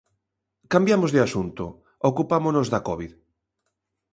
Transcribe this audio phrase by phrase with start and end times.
[0.73, 1.63] Cambiamos de asunto:
[2.09, 3.11] ocupámonos da covid.